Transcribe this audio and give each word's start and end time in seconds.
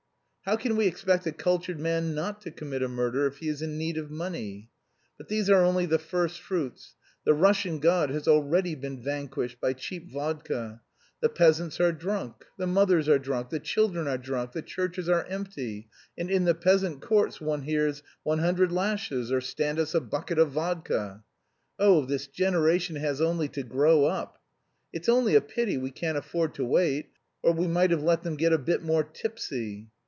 'How 0.43 0.55
can 0.57 0.75
we 0.75 0.87
expect 0.87 1.27
a 1.27 1.31
cultured 1.31 1.79
man 1.79 2.15
not 2.15 2.41
to 2.41 2.51
commit 2.51 2.81
a 2.81 2.87
murder, 2.87 3.27
if 3.27 3.37
he 3.37 3.47
is 3.47 3.61
in 3.61 3.77
need 3.77 3.95
of 3.95 4.09
money.' 4.09 4.69
But 5.15 5.27
these 5.27 5.51
are 5.51 5.63
only 5.63 5.85
the 5.85 5.99
first 5.99 6.41
fruits. 6.41 6.95
The 7.25 7.33
Russian 7.33 7.77
God 7.79 8.09
has 8.09 8.27
already 8.27 8.73
been 8.73 8.99
vanquished 9.01 9.61
by 9.61 9.73
cheap 9.73 10.11
vodka. 10.11 10.81
The 11.21 11.29
peasants 11.29 11.79
are 11.79 11.91
drunk, 11.93 12.47
the 12.57 12.65
mothers 12.67 13.07
are 13.07 13.19
drunk, 13.19 13.49
the 13.51 13.59
children 13.59 14.07
are 14.07 14.17
drunk, 14.17 14.51
the 14.53 14.63
churches 14.63 15.07
are 15.07 15.25
empty, 15.25 15.89
and 16.17 16.29
in 16.31 16.45
the 16.45 16.55
peasant 16.55 17.01
courts 17.03 17.39
one 17.39 17.61
hears, 17.61 18.01
'Two 18.27 18.35
hundred 18.37 18.71
lashes 18.71 19.31
or 19.31 19.41
stand 19.41 19.77
us 19.77 19.93
a 19.93 20.01
bucket 20.01 20.39
of 20.39 20.51
vodka.' 20.53 21.23
Oh, 21.77 22.03
this 22.03 22.25
generation 22.25 22.95
has 22.95 23.21
only 23.21 23.47
to 23.49 23.61
grow 23.63 24.05
up. 24.05 24.41
It's 24.91 25.07
only 25.07 25.35
a 25.35 25.39
pity 25.41 25.77
we 25.77 25.91
can't 25.91 26.17
afford 26.17 26.55
to 26.55 26.65
wait, 26.65 27.09
or 27.43 27.51
we 27.53 27.67
might 27.67 27.91
have 27.91 28.01
let 28.03 28.23
them 28.23 28.35
get 28.37 28.51
a 28.51 28.57
bit 28.57 28.81
more 28.81 29.03
tipsy! 29.03 29.91